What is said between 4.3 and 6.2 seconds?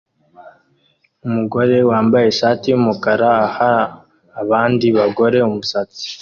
abandi bagore umusatsi